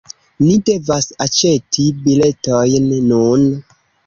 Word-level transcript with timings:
Ni 0.45 0.53
devas 0.69 1.07
aĉeti 1.25 1.85
biletojn 2.07 2.89
nun 3.13 3.47